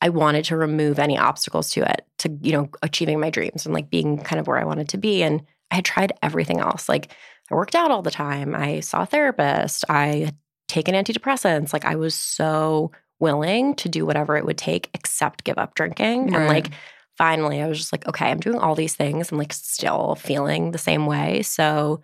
[0.02, 3.74] I wanted to remove any obstacles to it, to, you know, achieving my dreams and
[3.74, 5.24] like being kind of where I wanted to be.
[5.24, 5.42] And
[5.74, 6.88] I had tried everything else.
[6.88, 7.12] Like
[7.50, 8.54] I worked out all the time.
[8.54, 9.84] I saw a therapist.
[9.90, 10.36] I had
[10.68, 11.74] taken antidepressants.
[11.74, 16.36] Like I was so willing to do whatever it would take except give up drinking.
[16.36, 16.70] And like
[17.18, 20.72] finally I was just like, okay, I'm doing all these things and like still feeling
[20.72, 21.42] the same way.
[21.42, 22.02] So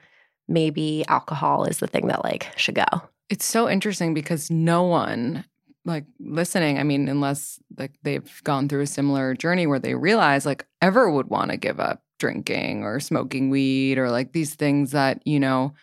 [0.48, 2.86] maybe alcohol is the thing that like should go.
[3.30, 5.46] It's so interesting because no one
[5.86, 10.44] like listening, I mean, unless like they've gone through a similar journey where they realize
[10.44, 14.92] like ever would want to give up drinking or smoking weed or like these things
[14.92, 15.74] that, you know,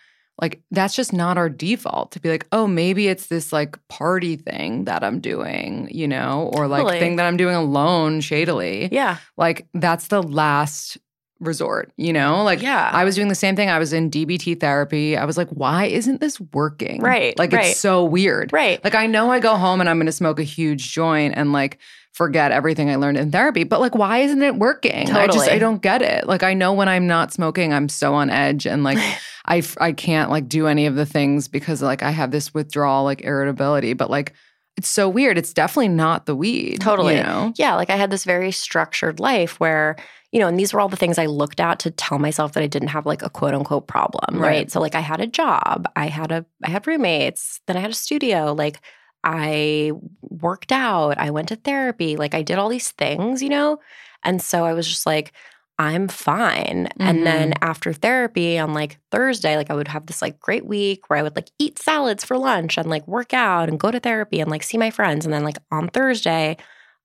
[0.40, 4.36] like that's just not our default to be like, oh, maybe it's this like party
[4.36, 7.00] thing that I'm doing, you know, or like Totally.
[7.00, 8.88] thing that I'm doing alone shadily.
[8.92, 9.16] Yeah.
[9.38, 10.98] Like that's the last
[11.40, 12.42] resort, you know?
[12.44, 12.90] Like Yeah.
[12.92, 13.70] I was doing the same thing.
[13.70, 15.16] I was in DBT therapy.
[15.16, 17.00] I was like, why isn't this working?
[17.00, 17.66] Right, Like right.
[17.66, 18.52] it's so weird.
[18.52, 18.82] Right.
[18.84, 21.52] Like I know I go home and I'm going to smoke a huge joint and
[21.52, 21.78] like
[22.16, 25.10] forget everything I learned in therapy, but like why isn't it working?
[25.10, 26.26] I just I don't get it.
[26.26, 28.96] Like I know when I'm not smoking, I'm so on edge and like
[29.46, 33.04] I I can't like do any of the things because like I have this withdrawal
[33.04, 34.32] like irritability, but like
[34.78, 35.36] it's so weird.
[35.36, 36.80] It's definitely not the weed.
[36.80, 37.16] Totally.
[37.16, 37.52] You know?
[37.56, 39.96] Yeah, like I had this very structured life where,
[40.32, 42.62] you know, and these were all the things I looked at to tell myself that
[42.62, 44.48] I didn't have like a quote unquote problem, right?
[44.48, 44.70] Right.
[44.70, 47.90] So like I had a job, I had a I had roommates, then I had
[47.90, 48.80] a studio, like
[49.26, 49.90] I
[50.22, 53.80] worked out, I went to therapy, like I did all these things, you know?
[54.22, 55.32] And so I was just like
[55.78, 56.88] I'm fine.
[57.00, 61.10] And then after therapy on like Thursday, like I would have this like great week
[61.10, 64.00] where I would like eat salads for lunch and like work out and go to
[64.00, 65.26] therapy and like see my friends.
[65.26, 66.56] And then like on Thursday,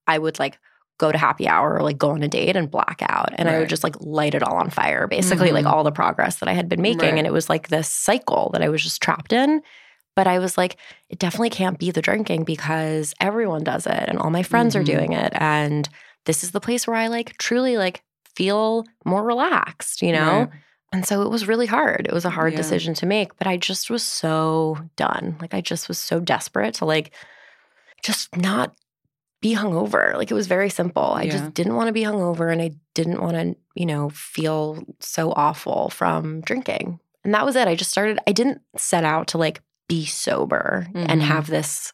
[0.08, 0.58] I would like
[1.00, 3.34] go to happy hour or like go on a date and black out.
[3.36, 5.72] And I would just like light it all on fire, basically, like Mhm.
[5.74, 7.00] all the progress that I had been making.
[7.10, 7.18] Right.
[7.18, 9.62] And it was like this cycle that I was just trapped in.
[10.22, 10.78] But I was like,
[11.10, 14.84] it definitely can't be the drinking because everyone does it and all my friends are
[14.84, 14.86] Mhm.
[14.94, 15.34] doing it.
[15.34, 15.90] And
[16.26, 18.04] this is the place where I like truly like
[18.36, 20.42] feel more relaxed, you know?
[20.42, 20.50] Right.
[20.94, 22.06] And so it was really hard.
[22.06, 22.58] It was a hard Yeah.
[22.58, 25.38] decision to make, but I just was so done.
[25.42, 27.10] Like I just was so desperate to like
[28.04, 28.76] just not
[29.42, 30.14] be hungover.
[30.16, 31.14] Like it was very simple.
[31.14, 31.32] I Yeah.
[31.32, 35.32] just didn't want to be hungover and I didn't want to, you know, feel so
[35.36, 37.00] awful from drinking.
[37.24, 37.68] And that was it.
[37.68, 41.26] I just started I didn't set out to like be sober and Mhm.
[41.26, 41.92] have this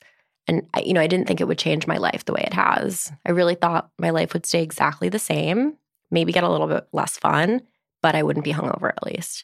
[0.49, 2.53] and I- you know, I didn't think it would change my life the way it
[2.53, 3.11] has.
[3.25, 5.75] I really thought my life would stay exactly the same,
[6.09, 7.61] maybe get a little bit less fun,
[8.01, 9.43] but I wouldn't be hungover at least.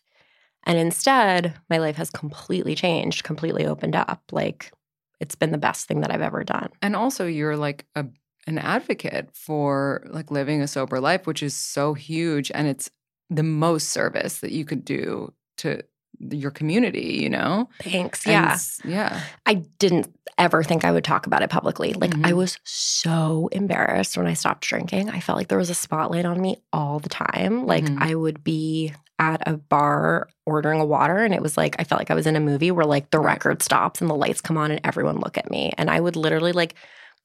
[0.66, 4.22] And instead, my life has completely changed, completely opened up.
[4.32, 4.72] Like
[5.20, 6.70] it's been the best thing that I've ever done.
[6.82, 8.06] And also you're like a
[8.48, 12.90] an advocate for like living a sober life, which is so huge and it's
[13.30, 15.82] the most service that you could do to
[16.20, 17.70] your community, you know?
[17.82, 18.26] Thanks.
[18.26, 18.58] Yeah.
[18.86, 19.22] yeah.
[19.46, 21.94] I didn't ever think I would talk about it publicly.
[21.94, 22.38] Like I Mhm.
[22.38, 25.10] was so embarrassed when I stopped drinking.
[25.10, 27.66] I felt like there was a spotlight on me all the time.
[27.68, 27.98] Like Mhm.
[28.02, 32.00] I would be at a bar ordering a water and it was like I felt
[32.02, 34.58] like I was in a movie where like the record stops and the lights come
[34.58, 36.74] on and everyone look at me and I would literally like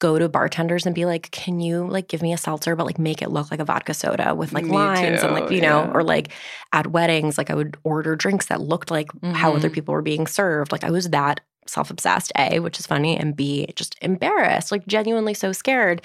[0.01, 2.99] go to bartenders and be like, "Can you like give me a seltzer but like
[2.99, 5.83] make it look like a vodka soda with like Me limes and like, you know,
[5.85, 5.91] yeah.
[5.93, 6.31] or like
[6.73, 9.75] at weddings like I would order drinks that looked like how other Mhm.
[9.75, 10.71] people were being served.
[10.73, 15.35] Like I was that self-obsessed a which is funny and b just embarrassed like genuinely
[15.35, 16.01] so scared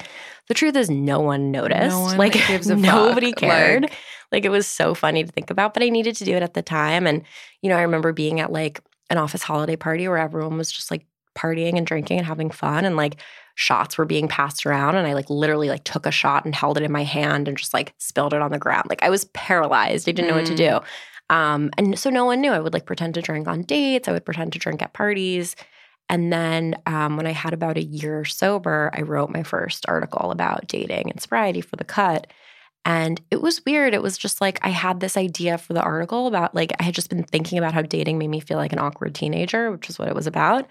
[0.49, 3.37] the truth is no one noticed No one like gives a nobody fuck.
[3.39, 3.93] cared Like-
[4.33, 6.53] like, it was so funny to think about but i needed to do it at
[6.53, 7.23] the time and
[7.61, 10.91] you know i remember being at like an office holiday party where everyone was just
[10.91, 13.15] like partying and drinking and having fun and like
[13.55, 16.77] shots were being passed around and i like literally like took a shot and held
[16.77, 19.25] it in my hand and just like spilled it on the ground like i was
[19.25, 20.79] paralyzed i didn't know what to do
[21.29, 22.51] Um, and so no one knew.
[22.51, 24.07] I would like pretend to drink on dates.
[24.07, 25.55] I would pretend to drink at parties.
[26.09, 30.31] And then um, when I had about a year sober, I wrote my first article
[30.31, 32.27] about dating and sobriety for the cut.
[32.85, 33.93] And it was weird.
[33.93, 36.93] It was just like I had this idea for the article about like I had
[36.93, 39.97] just been thinking about how dating made me feel like an awkward teenager, which is
[39.97, 40.67] what it was about.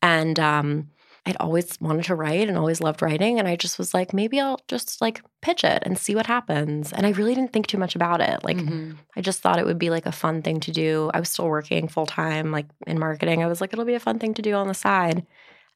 [0.00, 0.88] And um,
[1.26, 3.38] I'd always wanted to write and always loved writing.
[3.38, 6.92] And I just was like, maybe I'll just like pitch it and see what happens.
[6.92, 8.42] And I really didn't think too much about it.
[8.42, 8.92] Like, Mm-hmm.
[9.16, 11.10] I just thought it would be like a fun thing to do.
[11.12, 13.42] I was still working full time, like in marketing.
[13.42, 15.26] I was like, it'll be a fun thing to do on the side.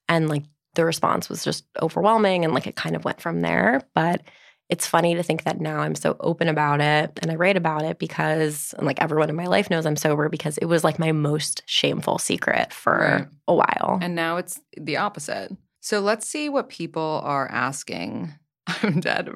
[0.08, 2.44] And like the response was just overwhelming.
[2.44, 3.82] And like it kind of went from there.
[3.94, 4.22] But
[4.70, 7.82] it's funny to think that now I'm so open about it and I write about
[7.84, 10.98] it because, and like everyone in my life knows I'm sober because it was like
[10.98, 13.26] my most shameful secret for Right.
[13.46, 13.98] a while.
[14.00, 15.52] And now it's the opposite.
[15.80, 18.32] So let's see what people are asking.
[18.82, 19.28] I'm dead.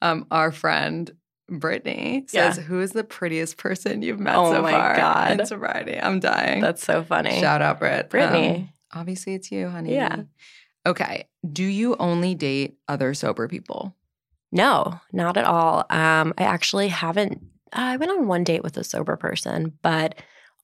[0.00, 1.10] Um, our friend
[1.50, 2.62] Brittany says, Yeah.
[2.64, 5.40] "Who is the prettiest person you've met Oh so my far God.
[5.40, 6.62] in sobriety?" I'm dying.
[6.62, 7.38] That's so funny.
[7.40, 8.08] Shout out, Britt.
[8.08, 8.48] Brittany.
[8.94, 9.92] Um, obviously, it's you, honey.
[9.94, 10.22] Yeah.
[10.86, 11.28] Okay.
[11.52, 13.94] Do you only date other sober people?
[14.52, 15.84] No, not at all.
[15.90, 17.42] Um, I actually haven't.
[17.72, 20.16] I went on one date with a sober person, but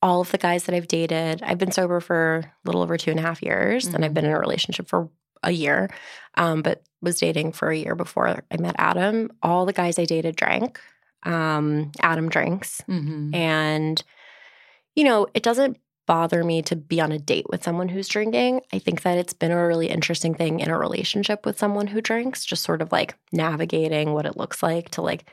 [0.03, 3.11] all of the guys that I've dated, I've been sober for a little over two
[3.11, 4.14] and a half years, and I've Mhm.
[4.14, 5.09] been in a relationship for
[5.42, 5.88] a year,
[6.37, 9.31] um, but was dating for a year before I met Adam.
[9.42, 10.81] All the guys I dated drank.
[11.24, 13.35] Um, Adam drinks, Mm-hmm.
[13.35, 14.03] and
[14.94, 18.62] you know, it doesn't bother me to be on a date with someone who's drinking.
[18.73, 22.01] I think that it's been a really interesting thing in a relationship with someone who
[22.01, 25.29] drinks, just sort of like navigating what it looks like to like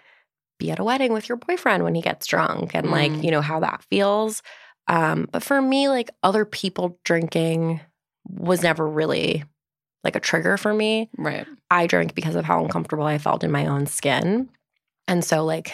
[0.59, 3.23] be at a wedding with your boyfriend when he gets drunk and like, Mm.
[3.23, 4.43] you know, how that feels.
[4.87, 7.81] Um, but for me, like other people drinking
[8.29, 9.43] was never really
[10.03, 11.09] like a trigger for me.
[11.17, 11.47] Right.
[11.71, 14.49] I drank because of how uncomfortable I felt in my own skin.
[15.07, 15.73] And so like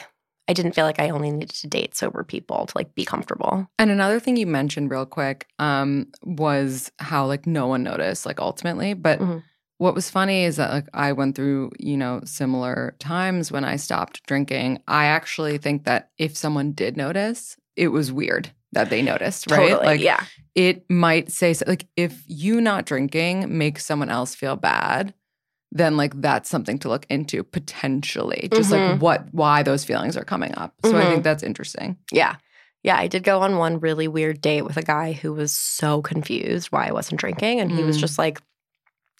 [0.51, 3.65] I didn't feel like I only needed to date sober people to like be comfortable.
[3.79, 8.39] And another thing you mentioned real quick um, was how like no one noticed, like
[8.41, 8.93] ultimately.
[8.93, 9.43] But Mhm.
[9.77, 13.77] what was funny is that like I went through, you know, similar times when I
[13.77, 14.79] stopped drinking.
[14.89, 19.69] I actually think that if someone did notice, it was weird that they noticed, right?
[19.69, 19.85] Totally.
[19.87, 20.23] Like yeah.
[20.53, 25.13] it might say so- like if you not drinking makes someone else feel bad,
[25.71, 28.49] then like that's something to look into potentially.
[28.53, 28.91] Just Mhm.
[28.93, 30.73] like what why those feelings are coming up.
[30.83, 31.09] So I Mhm.
[31.09, 31.97] think that's interesting.
[32.11, 32.35] Yeah.
[32.83, 32.97] Yeah.
[32.97, 36.67] I did go on one really weird date with a guy who was so confused
[36.71, 37.59] why I wasn't drinking.
[37.61, 38.01] And he was Mm.
[38.01, 38.41] just like,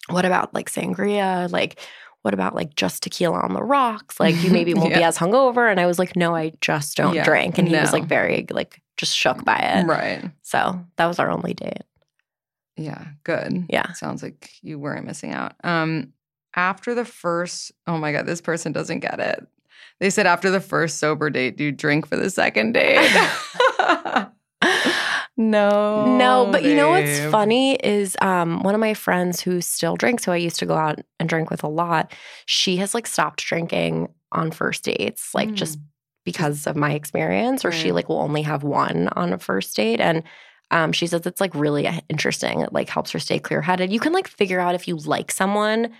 [0.08, 1.50] what about like sangria?
[1.50, 1.78] Like,
[2.22, 4.20] what about like just tequila on the rocks?
[4.20, 5.08] Like, you maybe won't be Yeah.
[5.08, 5.70] as hungover.
[5.70, 7.24] And I was like, no, I just don't Yeah.
[7.24, 7.56] drink.
[7.58, 9.86] And he was like very, like, just shook by it.
[9.86, 10.30] Right.
[10.42, 11.82] So that was our only date.
[12.76, 13.66] Yeah, good.
[13.70, 13.92] Yeah.
[13.92, 15.54] Sounds like you weren't missing out.
[15.64, 16.12] Um
[16.54, 19.46] after the first oh my god, this person doesn't get it.
[20.00, 23.08] They said after the first sober date, do you drink for the second date?
[25.36, 26.16] no.
[26.16, 30.24] No, but you know what's funny is um, one of my friends who still drinks,
[30.24, 32.12] who I used to go out and drink with a lot,
[32.46, 35.82] she has like stopped drinking on first dates, like just Mm.
[36.24, 40.00] because of my experience, or she like will only have one on a first date.
[40.00, 40.22] And
[40.70, 42.60] um, she says it's like really uh, interesting.
[42.60, 43.92] It like helps her stay clear headed.
[43.92, 45.90] You can like figure out if you like someone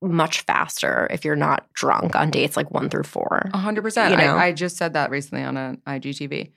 [0.00, 3.48] much faster if you're not drunk on dates like one through four.
[3.52, 4.12] A hundred percent.
[4.12, 4.36] You know?
[4.36, 6.52] I, I just said that recently on an IGTV.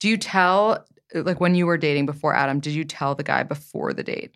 [0.00, 3.42] Do you tell like when you were dating before Adam, did you tell the guy
[3.42, 4.34] before the date?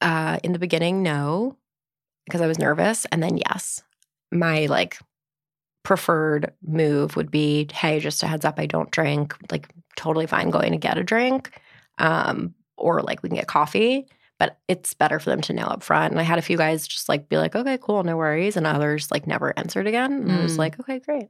[0.00, 1.56] Uh, in the beginning, no,
[2.26, 3.06] because I was nervous.
[3.12, 3.82] And then, yes,
[4.32, 4.98] my like
[5.82, 9.34] preferred move would be, hey, just a heads up, I don't drink.
[9.50, 11.60] Like, totally fine going to get a drink,
[11.98, 14.06] um, or like we can get coffee.
[14.40, 16.10] But it's better for them to know up front.
[16.10, 18.56] And I had a few guys just like be like, okay, cool, no worries.
[18.56, 20.12] And others like never answered again.
[20.12, 20.58] And I was Mm.
[20.58, 21.28] like, okay, great.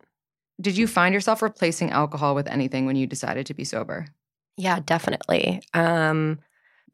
[0.60, 4.06] Did you find yourself replacing alcohol with anything when you decided to be sober?
[4.56, 5.60] Yeah, definitely.
[5.74, 6.38] Um,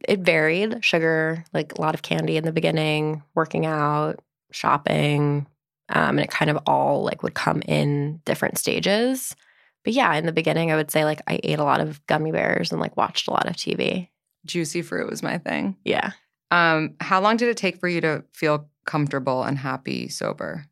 [0.09, 0.85] it varied.
[0.85, 4.21] Sugar, like a lot of candy in the beginning, working out,
[4.53, 5.47] shopping,
[5.91, 9.37] um, and it kind of all like would come in different stages.
[9.85, 12.33] But yeah, in the beginning, I would say like I ate a lot of gummy
[12.33, 14.09] bears and like watched a lot of TV.
[14.47, 15.77] Juicy fruit was my thing.
[15.85, 16.13] Yeah.
[16.51, 20.65] Um, how long did it take for you to feel comfortable and happy sober?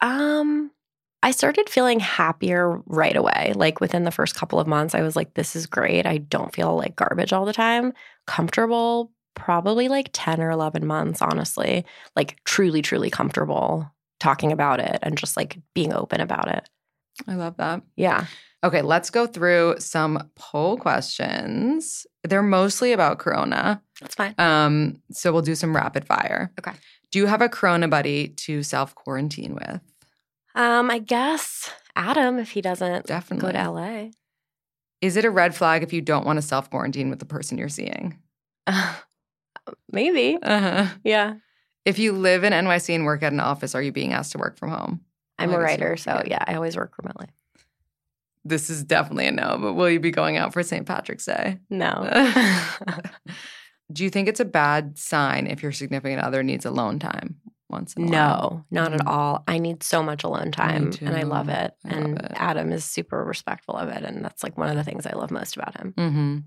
[0.00, 0.70] Um,
[1.22, 3.52] I started feeling happier right away.
[3.54, 6.06] Like within the first couple of months, I was like, this is great.
[6.06, 7.94] I don't feel like garbage all the time.
[8.26, 11.86] Comfortable, probably like 10 or 11 months, honestly.
[12.14, 13.90] Like truly, truly comfortable
[14.20, 16.68] talking about it and just like being open about it.
[17.26, 17.82] I love that.
[17.96, 18.26] Yeah.
[18.64, 22.06] Okay, let's go through some poll questions.
[22.22, 23.82] They're mostly about Corona.
[24.00, 24.34] That's fine.
[24.38, 26.50] Um, so we'll do some rapid fire.
[26.58, 26.72] Okay.
[27.12, 29.80] Do you have a Corona buddy to self quarantine with?
[30.54, 33.52] Um, I guess Adam, if he doesn't Definitely.
[33.52, 34.08] go to LA.
[35.02, 37.58] Is it a red flag if you don't want to self quarantine with the person
[37.58, 38.18] you're seeing?
[39.92, 40.38] Maybe.
[40.42, 40.86] Uh-huh.
[41.04, 41.34] Yeah.
[41.84, 44.38] If you live in NYC and work at an office, are you being asked to
[44.38, 45.00] work from home?
[45.38, 46.22] I'm a writer, so yeah.
[46.26, 47.26] yeah, I always work remotely.
[48.44, 50.84] This is definitely a no, but will you be going out for St.
[50.86, 51.58] Patrick's Day?
[51.70, 52.08] No.
[53.92, 57.36] Do you think it's a bad sign if your significant other needs alone time
[57.68, 58.64] once in a while?
[58.70, 59.08] no, not at Mhm.
[59.08, 59.44] all.
[59.46, 61.74] I need so much alone time and I love it.
[61.84, 62.32] I love and it.
[62.34, 64.02] Adam is super respectful of it.
[64.02, 65.92] And that's like one of the things I love most about him.
[65.96, 66.38] hmm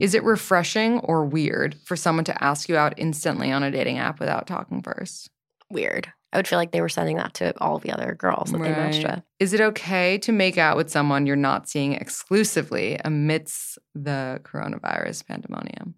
[0.00, 3.98] Is it refreshing or weird for someone to ask you out instantly on a dating
[3.98, 5.30] app without talking first?
[5.70, 6.12] Weird.
[6.32, 8.70] I would feel like they were sending that to all the other girls that they
[8.70, 9.22] matched with.
[9.40, 15.26] Is it okay to make out with someone you're not seeing exclusively amidst the coronavirus
[15.26, 15.94] pandemonium?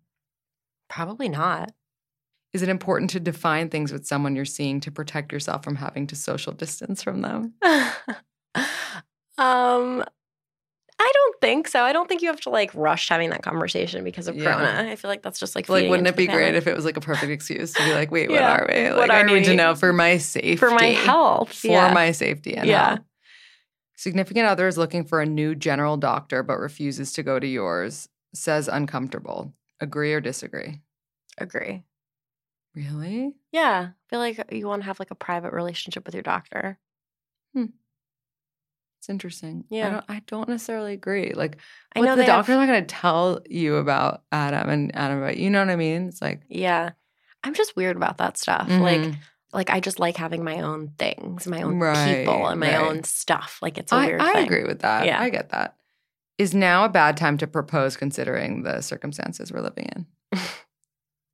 [0.88, 1.72] Probably not.
[2.54, 6.06] Is it important to define things with someone you're seeing to protect yourself from having
[6.08, 7.54] to social distance from them?
[9.38, 10.04] um
[10.98, 11.82] I don't think so.
[11.82, 14.54] I don't think you have to like rush having that conversation because of Yeah.
[14.54, 14.90] Corona.
[14.90, 16.96] I feel like that's just like Like, wouldn't it be great if it was like
[16.96, 18.52] a perfect excuse to be like, wait, Yeah.
[18.52, 18.88] what are we?
[18.90, 20.56] Like, What I are need to know for my safety.
[20.56, 21.52] for my health?
[21.54, 21.92] For yeah.
[21.92, 22.88] my safety and Yeah.
[22.90, 23.00] health.
[23.96, 28.08] Significant other is looking for a new general doctor but refuses to go to yours,
[28.34, 29.52] says uncomfortable.
[29.80, 30.80] Agree or disagree?
[31.38, 31.82] Agree.
[32.74, 33.34] Really?
[33.50, 33.90] Yeah.
[33.90, 36.78] I feel like you want to have like a private relationship with your doctor.
[37.54, 37.66] Hmm.
[39.02, 39.64] It's interesting.
[39.68, 39.90] I Yeah.
[39.90, 41.32] don't, I don't necessarily agree.
[41.34, 41.56] Like,
[41.96, 44.94] I what, know the they have- doctor's not going to tell you about Adam and
[44.94, 46.06] Adam about you know what I mean?
[46.06, 46.90] It's like Yeah.
[47.42, 48.68] I'm just weird about that stuff.
[48.68, 49.16] Like mhm.
[49.52, 52.86] like I just like having my own things, my own Right, people and my right.
[52.86, 53.58] own stuff.
[53.60, 54.44] Like it's a I, weird I thing.
[54.44, 55.04] agree with that.
[55.04, 55.20] Yeah.
[55.20, 55.74] I get that.
[56.38, 60.06] Is now a bad time to propose considering the circumstances we're living in?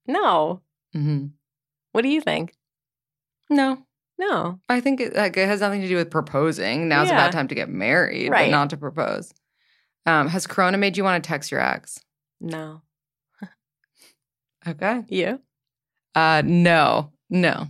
[0.07, 0.63] No.
[0.95, 1.27] hmm
[1.93, 2.55] What do you think?
[3.51, 3.85] No,
[4.19, 4.61] No.
[4.69, 6.89] I think it, like, it has nothing to do with proposing.
[6.89, 7.17] Now's a Yeah.
[7.27, 8.47] bad time to get married, Right.
[8.47, 9.33] but not to propose.
[10.07, 12.01] Um, has Corona made you want to text your ex?
[12.41, 12.83] No.
[14.67, 15.05] Okay.
[15.09, 15.41] You?
[16.15, 17.69] Uh, no, no,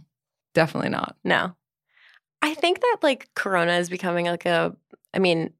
[0.54, 1.16] definitely not.
[1.22, 1.54] No.
[2.40, 4.74] I think that like Corona is becoming like a
[5.14, 5.52] I mean,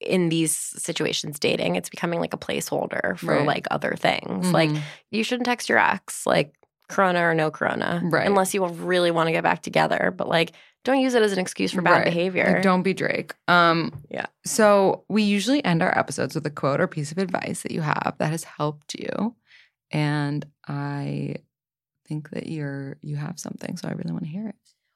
[0.00, 3.46] in these situations dating, it's becoming like a placeholder for Right.
[3.46, 4.50] like other things.
[4.52, 4.82] Like Mhm.
[5.12, 6.54] you shouldn't text your ex, like
[6.88, 8.00] Corona or no Corona.
[8.04, 8.26] Right.
[8.26, 10.12] Unless you really want to get back together.
[10.16, 10.52] But like
[10.84, 12.04] don't use it as an excuse for bad Right.
[12.04, 12.52] behavior.
[12.54, 13.34] Like, don't be Drake.
[13.48, 14.26] Um, Yeah.
[14.44, 17.80] So we usually end our episodes with a quote or piece of advice that you
[17.80, 19.34] have that has helped you,
[19.90, 21.36] and I
[22.06, 24.54] think that you're you have something, so I really want to hear it.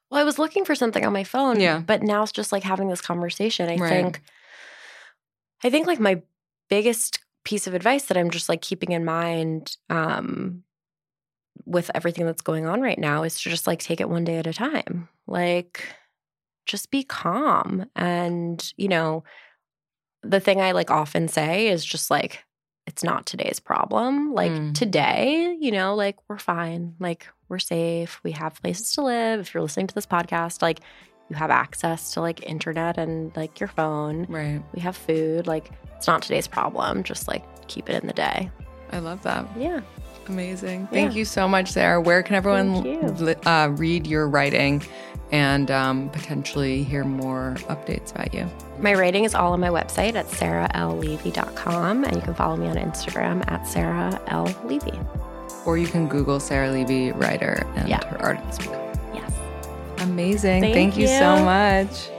[0.09, 1.59] Well, I was looking for something on my phone.
[1.59, 1.79] Yeah.
[1.79, 3.67] But now it's just like having this conversation.
[3.69, 3.89] I Right.
[3.89, 4.21] think
[5.63, 6.21] I think like my
[6.69, 10.63] biggest piece of advice that I'm just like keeping in mind um
[11.65, 14.37] with everything that's going on right now is to just like take it one day
[14.37, 15.07] at a time.
[15.27, 15.83] Like
[16.65, 19.23] just be calm and you know
[20.23, 22.43] the thing I like often say is just like
[22.87, 24.33] it's not today's problem.
[24.33, 24.73] Like Mm.
[24.73, 26.95] today, you know, like we're fine.
[26.99, 28.19] Like we're safe.
[28.23, 29.39] We have places to live.
[29.39, 30.79] If you're listening to this podcast, like
[31.29, 34.25] you have access to like internet and like your phone.
[34.29, 34.61] Right.
[34.73, 35.47] We have food.
[35.47, 37.03] Like it's not today's problem.
[37.03, 38.49] Just like keep it in the day.
[38.91, 39.45] I love that.
[39.57, 39.81] Yeah.
[40.27, 40.87] Amazing.
[40.91, 41.17] Thank Yeah.
[41.19, 41.99] you so much, Sarah.
[41.99, 43.35] Where can everyone you.
[43.45, 44.83] uh, read your writing
[45.31, 48.49] and um, potentially hear more updates about you?
[48.79, 52.75] My writing is all on my website at sarahlevy.com and you can follow me on
[52.77, 54.53] Instagram at Sarah L.
[54.65, 54.97] Levy.
[55.65, 58.03] Or you can Google Sarah Levy writer and Yeah.
[58.07, 58.61] her artist.
[59.13, 59.31] Yes.
[59.99, 60.61] Amazing.
[60.61, 62.09] Thank Thank, you so much.